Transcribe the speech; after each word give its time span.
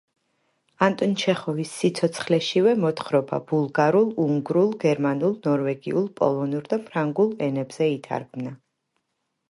ანტონ 0.85 1.11
ჩეხოვის 1.23 1.73
სიცოცხლეშივე 1.81 2.71
მოთხრობა 2.85 3.39
ბულგარულ, 3.51 4.09
უნგრულ, 4.25 4.73
გერმანულ, 4.87 5.37
ნორვეგიულ, 5.47 6.11
პოლონურ 6.23 6.67
და 6.73 6.83
ფრანგულ 6.89 7.33
ენებზე 7.51 7.93
ითარგმნა. 7.99 8.59